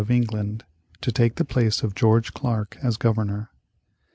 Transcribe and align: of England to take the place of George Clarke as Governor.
of 0.01 0.09
England 0.09 0.65
to 0.99 1.11
take 1.11 1.35
the 1.35 1.45
place 1.45 1.83
of 1.83 1.93
George 1.93 2.33
Clarke 2.33 2.75
as 2.81 2.97
Governor. 2.97 3.51